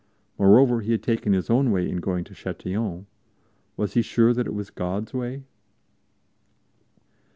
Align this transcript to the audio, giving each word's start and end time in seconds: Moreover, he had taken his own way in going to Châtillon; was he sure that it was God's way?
Moreover, 0.39 0.81
he 0.81 0.93
had 0.93 1.03
taken 1.03 1.31
his 1.33 1.47
own 1.47 1.69
way 1.69 1.87
in 1.87 1.97
going 1.97 2.23
to 2.23 2.33
Châtillon; 2.33 3.05
was 3.77 3.93
he 3.93 4.01
sure 4.01 4.33
that 4.33 4.47
it 4.47 4.53
was 4.55 4.71
God's 4.71 5.13
way? 5.13 5.43